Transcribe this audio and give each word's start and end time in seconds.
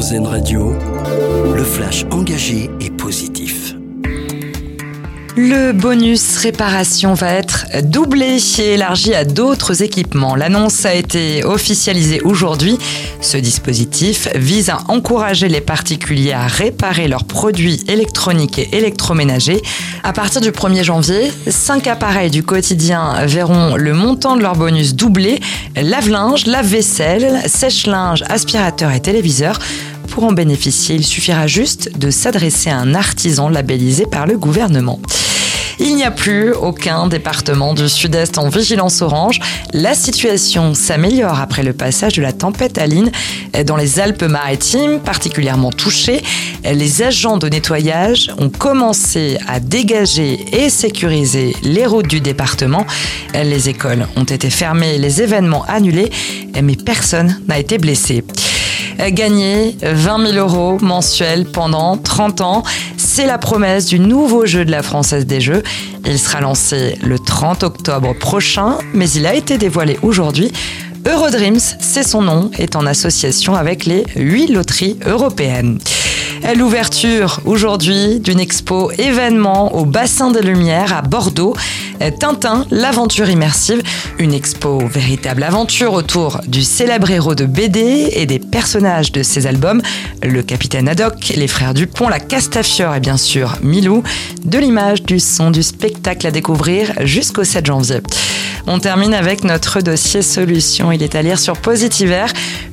Radio, 0.00 0.72
le 1.54 1.62
flash 1.62 2.06
engagé 2.10 2.70
et 2.80 2.88
positif. 2.88 3.74
Le 5.36 5.72
bonus 5.72 6.38
réparation 6.38 7.12
va 7.12 7.34
être 7.34 7.66
doublé 7.84 8.38
et 8.58 8.74
élargi 8.74 9.14
à 9.14 9.26
d'autres 9.26 9.82
équipements. 9.82 10.36
L'annonce 10.36 10.86
a 10.86 10.94
été 10.94 11.44
officialisée 11.44 12.22
aujourd'hui. 12.22 12.78
Ce 13.20 13.36
dispositif 13.36 14.28
vise 14.34 14.70
à 14.70 14.78
encourager 14.88 15.48
les 15.48 15.60
particuliers 15.60 16.32
à 16.32 16.46
réparer 16.46 17.06
leurs 17.06 17.24
produits 17.24 17.84
électroniques 17.86 18.58
et 18.58 18.74
électroménagers. 18.74 19.62
À 20.02 20.14
partir 20.14 20.40
du 20.40 20.50
1er 20.50 20.82
janvier, 20.82 21.30
5 21.46 21.86
appareils 21.86 22.30
du 22.30 22.42
quotidien 22.42 23.26
verront 23.26 23.76
le 23.76 23.92
montant 23.92 24.36
de 24.36 24.42
leur 24.42 24.56
bonus 24.56 24.94
doublé. 24.94 25.40
Lave-linge, 25.76 26.46
lave-vaisselle, 26.46 27.42
sèche-linge, 27.46 28.24
aspirateur 28.28 28.90
et 28.92 29.00
téléviseur. 29.00 29.58
Pour 30.10 30.24
en 30.24 30.32
bénéficier, 30.32 30.96
il 30.96 31.04
suffira 31.04 31.46
juste 31.46 31.96
de 31.98 32.10
s'adresser 32.10 32.68
à 32.68 32.76
un 32.76 32.94
artisan 32.94 33.48
labellisé 33.48 34.06
par 34.06 34.26
le 34.26 34.36
gouvernement. 34.36 35.00
Il 35.78 35.96
n'y 35.96 36.04
a 36.04 36.10
plus 36.10 36.52
aucun 36.52 37.06
département 37.06 37.72
du 37.72 37.88
sud-est 37.88 38.36
en 38.36 38.50
vigilance 38.50 39.00
orange. 39.00 39.40
La 39.72 39.94
situation 39.94 40.74
s'améliore 40.74 41.40
après 41.40 41.62
le 41.62 41.72
passage 41.72 42.14
de 42.14 42.22
la 42.22 42.32
tempête 42.32 42.76
Aline 42.76 43.10
dans 43.64 43.76
les 43.76 43.98
Alpes-Maritimes, 43.98 45.00
particulièrement 45.00 45.70
touchées. 45.70 46.22
Les 46.64 47.02
agents 47.02 47.38
de 47.38 47.48
nettoyage 47.48 48.30
ont 48.38 48.50
commencé 48.50 49.38
à 49.48 49.58
dégager 49.58 50.44
et 50.52 50.68
sécuriser 50.68 51.56
les 51.62 51.86
routes 51.86 52.08
du 52.08 52.20
département. 52.20 52.84
Les 53.32 53.70
écoles 53.70 54.06
ont 54.16 54.24
été 54.24 54.50
fermées, 54.50 54.98
les 54.98 55.22
événements 55.22 55.64
annulés, 55.64 56.10
mais 56.62 56.76
personne 56.76 57.40
n'a 57.48 57.58
été 57.58 57.78
blessé 57.78 58.22
gagner 59.08 59.76
20 59.82 60.32
000 60.32 60.38
euros 60.38 60.78
mensuels 60.80 61.46
pendant 61.46 61.96
30 61.96 62.40
ans. 62.42 62.62
C'est 62.98 63.26
la 63.26 63.38
promesse 63.38 63.86
du 63.86 63.98
nouveau 63.98 64.44
jeu 64.44 64.64
de 64.64 64.70
la 64.70 64.82
Française 64.82 65.26
des 65.26 65.40
Jeux. 65.40 65.62
Il 66.04 66.18
sera 66.18 66.40
lancé 66.40 66.98
le 67.02 67.18
30 67.18 67.62
octobre 67.62 68.14
prochain, 68.18 68.78
mais 68.92 69.10
il 69.10 69.26
a 69.26 69.34
été 69.34 69.56
dévoilé 69.56 69.98
aujourd'hui. 70.02 70.52
Eurodreams, 71.06 71.58
c'est 71.58 72.02
son 72.02 72.20
nom, 72.20 72.50
est 72.58 72.76
en 72.76 72.84
association 72.84 73.54
avec 73.54 73.86
les 73.86 74.04
8 74.16 74.48
loteries 74.48 74.98
européennes. 75.06 75.78
L'ouverture 76.56 77.40
aujourd'hui 77.44 78.18
d'une 78.18 78.40
expo 78.40 78.90
événement 78.92 79.74
au 79.76 79.84
bassin 79.84 80.30
des 80.30 80.42
Lumières 80.42 80.92
à 80.92 81.02
Bordeaux. 81.02 81.54
Tintin, 82.18 82.66
l'aventure 82.70 83.28
immersive, 83.28 83.82
une 84.18 84.32
expo 84.32 84.78
véritable 84.78 85.42
aventure 85.42 85.92
autour 85.92 86.40
du 86.48 86.62
célèbre 86.62 87.10
héros 87.10 87.34
de 87.34 87.44
BD 87.44 88.10
et 88.12 88.26
des 88.26 88.38
personnages 88.38 89.12
de 89.12 89.22
ses 89.22 89.46
albums, 89.46 89.80
le 90.22 90.42
capitaine 90.42 90.88
Haddock, 90.88 91.34
les 91.36 91.46
frères 91.46 91.74
Dupont, 91.74 92.08
la 92.08 92.20
Castafiore 92.20 92.96
et 92.96 93.00
bien 93.00 93.18
sûr 93.18 93.56
Milou, 93.62 94.02
de 94.44 94.58
l'image, 94.58 95.02
du 95.02 95.20
son, 95.20 95.50
du 95.50 95.62
spectacle 95.62 96.26
à 96.26 96.30
découvrir 96.30 96.92
jusqu'au 97.04 97.44
7 97.44 97.66
janvier. 97.66 98.00
On 98.66 98.78
termine 98.78 99.14
avec 99.14 99.44
notre 99.44 99.80
dossier 99.80 100.22
solution. 100.22 100.92
Il 100.92 101.02
est 101.02 101.14
à 101.14 101.22
lire 101.22 101.38
sur 101.38 101.56
Positiver, 101.56 102.26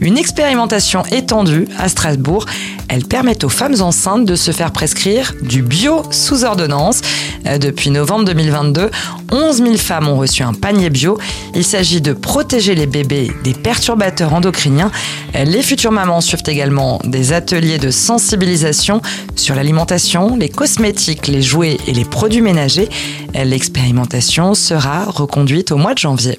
une 0.00 0.18
expérimentation 0.18 1.04
étendue 1.06 1.68
à 1.78 1.88
Strasbourg. 1.88 2.46
Elle 2.88 3.04
permet 3.04 3.44
aux 3.44 3.48
femmes 3.48 3.80
enceintes 3.80 4.24
de 4.24 4.36
se 4.36 4.50
faire 4.50 4.70
prescrire 4.72 5.34
du 5.42 5.62
bio 5.62 6.02
sous 6.10 6.44
ordonnance. 6.44 7.00
Euh, 7.46 7.58
depuis 7.58 7.90
novembre 7.90 8.24
2022, 8.26 8.90
11 9.32 9.56
000 9.56 9.76
femmes 9.76 10.08
ont 10.08 10.16
reçu 10.16 10.42
un 10.42 10.52
panier 10.52 10.90
bio. 10.90 11.18
Il 11.54 11.64
s'agit 11.64 12.00
de 12.00 12.12
protéger 12.12 12.74
les 12.74 12.86
bébés 12.86 13.32
des 13.42 13.54
perturbateurs 13.54 14.32
endocriniens. 14.32 14.90
Euh, 15.34 15.44
les 15.44 15.62
futures 15.62 15.92
mamans 15.92 16.20
suivent 16.20 16.42
également 16.46 17.00
des 17.04 17.32
ateliers 17.32 17.78
de 17.78 17.90
sensibilisation 17.90 19.00
sur 19.36 19.54
l'alimentation, 19.54 20.36
les 20.36 20.48
cosmétiques, 20.48 21.26
les 21.26 21.42
jouets 21.42 21.78
et 21.86 21.92
les 21.92 22.04
produits 22.04 22.42
ménagers. 22.42 22.88
Euh, 23.36 23.44
l'expérimentation 23.44 24.54
sera 24.54 25.04
reconduite 25.04 25.72
au 25.72 25.76
mois 25.76 25.94
de 25.94 25.98
janvier. 25.98 26.38